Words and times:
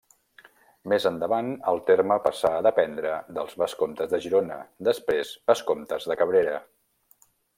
Més 0.93 1.03
endavant 1.09 1.51
el 1.71 1.81
terme 1.89 2.17
passà 2.23 2.51
a 2.61 2.63
dependre 2.69 3.13
dels 3.37 3.55
vescomtes 3.63 4.11
de 4.15 4.21
Girona, 4.25 4.59
després 4.89 5.35
vescomtes 5.53 6.11
de 6.13 6.21
Cabrera. 6.23 6.57